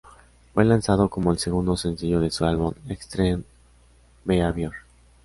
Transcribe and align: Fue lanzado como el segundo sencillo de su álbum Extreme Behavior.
Fue 0.55 0.65
lanzado 0.65 1.09
como 1.09 1.31
el 1.31 1.37
segundo 1.37 1.77
sencillo 1.77 2.19
de 2.21 2.31
su 2.31 2.43
álbum 2.43 2.73
Extreme 2.89 3.43
Behavior. 4.25 4.73